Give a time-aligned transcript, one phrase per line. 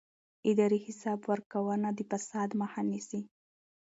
[0.49, 3.21] اداري حساب ورکونه د فساد مخه نیسي